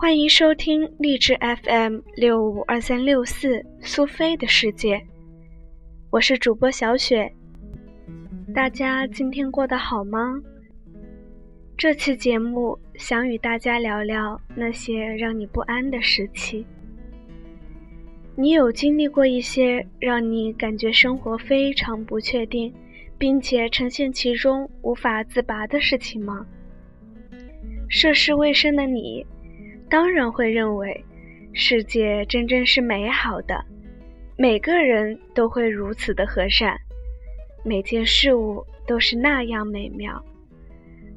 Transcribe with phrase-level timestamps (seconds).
[0.00, 4.98] 欢迎收听励志 FM 六五二三六四苏菲的世界，
[6.08, 7.30] 我是主播小雪。
[8.54, 10.40] 大家今天过得好吗？
[11.76, 16.64] 这期节目想与大家聊聊那些让你不安的时期。
[18.34, 22.72] 你有经历过一些让你感觉生活非常不确定，
[23.18, 26.46] 并且呈现其中无法自拔的事情吗？
[27.90, 29.26] 涉世未深的你，
[29.90, 31.04] 当然会认为
[31.52, 33.64] 世界真正是美好的，
[34.38, 36.78] 每个人都会如此的和善。
[37.64, 40.24] 每件事物都是那样美妙，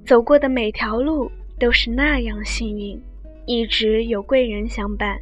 [0.06, 3.00] 走过的每条路都是那样幸运，
[3.46, 5.18] 一直有贵人相伴，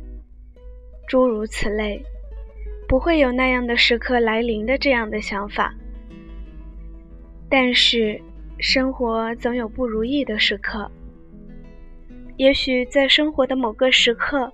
[1.07, 2.01] 诸如此类，
[2.87, 5.75] 不会有那样的时刻来临的这样的想法。
[7.49, 8.19] 但是，
[8.59, 10.89] 生活总有不如意的时刻，
[12.41, 14.51] 也许在生活的某个时刻，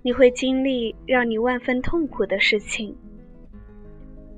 [0.00, 2.96] 你会经历让你万分痛苦的事情。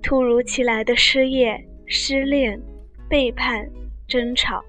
[0.03, 2.61] 突如其来的失业、失恋、
[3.09, 3.71] 背叛、
[4.09, 4.61] 争吵，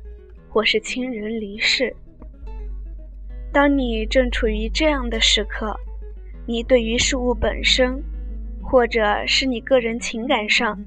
[0.48, 1.92] 或是亲人离世。
[3.52, 5.76] 当你正处于这样的时刻，
[6.46, 8.00] 你对于事物本身，
[8.62, 10.80] 或者是你个人情感上，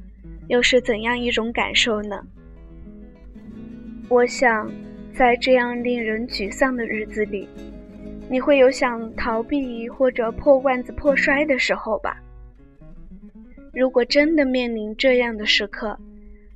[0.47, 2.25] 又是怎样一种感受呢？
[4.09, 4.71] 我想，
[5.17, 7.49] 在这样令人沮丧的日子里，
[8.29, 12.23] 你会有想逃避或者破罐子破摔的时候吧？
[13.73, 15.99] 如果真的面临这样的时刻，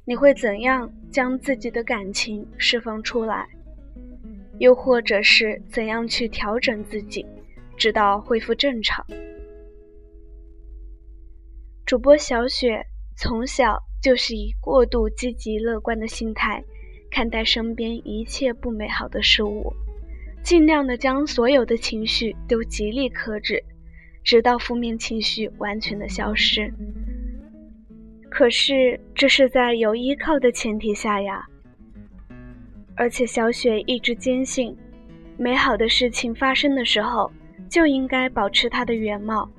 [0.05, 3.49] 你会怎样将自己的感情释放出来？
[4.59, 7.25] 又或者是怎样去调整自己，
[7.79, 9.03] 直到恢复正常？
[11.87, 12.85] 主播小雪
[13.17, 16.63] 从小就是以过度积极乐观的心态
[17.11, 19.73] 看待身边一切不美好的事物，
[20.43, 23.63] 尽量的将所有的情绪都极力克制。
[24.23, 26.71] 直到负面情绪完全的消失。
[28.29, 31.49] 可是这是在有依靠的前提下呀。
[32.95, 34.77] 而且小雪一直坚信，
[35.39, 37.33] 美好的事情发生的时候
[37.67, 39.51] 就应该保持它的原貌，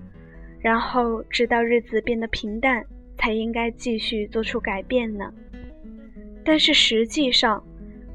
[0.60, 2.86] 然后直到日子变得平淡，
[3.18, 5.34] 才应该继续做出改变呢。
[6.44, 7.64] 但是实际上，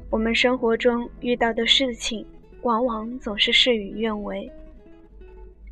[0.09, 2.25] 我们生活中遇到的事情，
[2.61, 4.51] 往往总是事与愿违。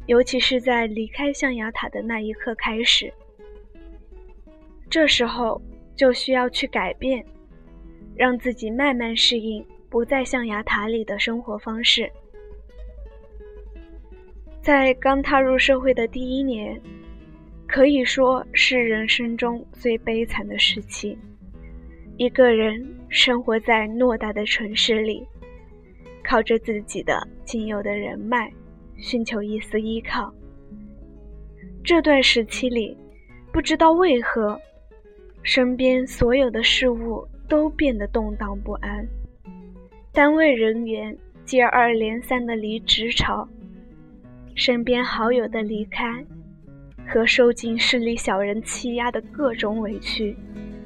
[0.08, 3.12] 尤其是在离开象牙塔的那一刻开始，
[4.90, 5.62] 这时候
[5.96, 7.26] 就需要去改变，
[8.16, 12.10] 让自己慢慢适应不在象牙塔里的生活方式。
[14.62, 16.80] 在刚踏入社会的第一年，
[17.68, 21.18] 可以说是人生中最悲惨的时期。
[22.18, 25.26] 一个人生活在偌大的城市里，
[26.24, 28.52] 靠着自己的仅有的人脉。
[28.98, 30.34] 寻求一丝依靠。
[31.84, 32.96] 这段时期里，
[33.52, 34.58] 不知道为何，
[35.44, 39.06] 身边所有的事物都变得动荡不安。
[40.14, 43.46] 单位人员接二连三的离职潮，
[44.56, 46.26] 身边好友的离开，
[47.06, 50.34] 和受尽势力小人欺压的各种委屈，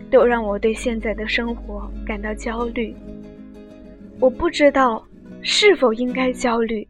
[0.10, 2.96] 都让我对现在的生活感到焦虑。
[4.20, 5.06] 我不知道
[5.42, 6.88] 是否应该焦虑。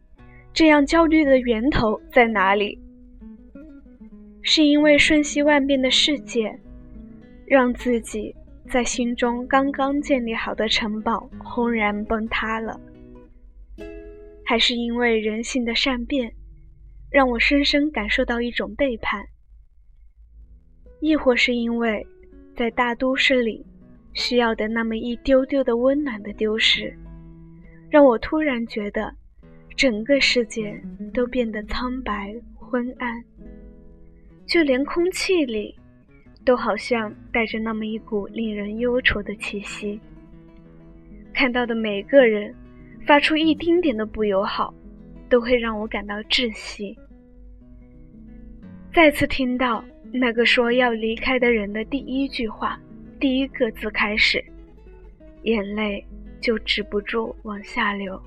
[0.52, 2.78] 这样焦虑的源头在哪里？
[4.42, 6.60] 是因为瞬息万变的世界，
[7.46, 8.36] 让自己
[8.68, 12.80] 在心中刚刚建立好的城堡轰然崩塌了，
[14.44, 16.34] 还是因为人性的善变，
[17.12, 19.24] 让我深深感受到一种背叛？
[21.00, 22.06] 亦或是因为，
[22.60, 23.66] 在大都市里
[24.12, 26.94] 需要的那么一丢丢的温暖的丢失，
[27.90, 29.16] 让我突然觉得。
[29.78, 30.78] 整个世界
[31.14, 33.24] 都变得苍白昏暗，
[34.46, 35.74] 就连空气里
[36.44, 39.98] 都好像带着那么一股令人忧愁的气息。
[41.34, 42.54] 看到的每个人
[43.08, 44.74] 发出一丁点的不友好，
[45.30, 46.98] 都会让我感到窒息。
[48.94, 52.80] 再次听到那个说要离开的人的第一句话、
[53.20, 54.44] 第一个字开始，
[55.44, 56.04] 眼泪
[56.42, 58.20] 就止不住往下流。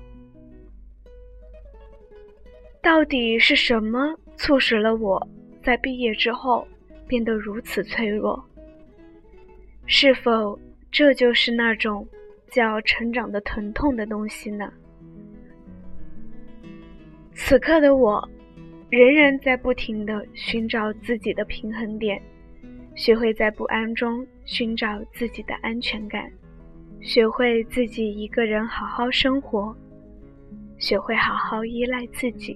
[2.81, 5.27] 到底是什么促使了我
[5.61, 6.67] 在毕业之后
[7.07, 8.43] 变得如此脆弱？
[9.85, 10.59] 是否
[10.91, 12.07] 这就是那种
[12.49, 14.71] 叫成长的疼痛的东西呢？
[17.33, 18.29] 此刻的我，
[18.95, 22.21] 仍然在不停地寻找自己的平衡点，
[22.93, 26.31] 学会在不安中寻找自己的安全感，
[27.01, 29.75] 学会自己一个人好好生活。
[30.77, 32.55] 学会好好依赖自己。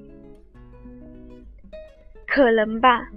[2.28, 3.10] 可能吧，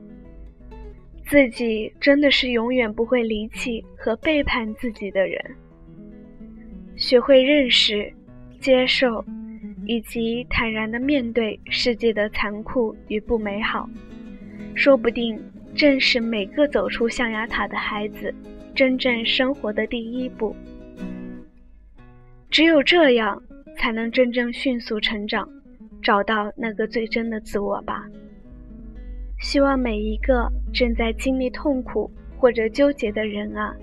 [1.27, 5.39] 自己真的是永远不会离弃和背叛自己的人。
[6.97, 8.11] 学会认识、
[8.59, 9.23] 接受，
[9.91, 13.91] 以及坦然的面对世界的残酷与不美好，
[14.73, 15.37] 说不定
[15.75, 18.33] 正是每个走出象牙塔的孩子
[18.73, 20.55] 真正生活的第一步。
[22.53, 23.43] 只有这样，
[23.77, 25.49] 才能真正迅速成长，
[26.01, 28.07] 找到那个最真的自我吧。
[29.41, 33.75] 希望每一个正在经历痛苦或者纠结的人啊。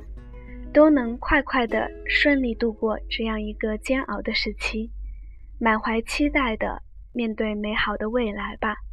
[0.73, 4.91] 都能快快的顺利度过这样一个煎熬的时期，
[5.59, 6.83] 满怀期待的
[7.13, 8.86] 面对美好的未来吧。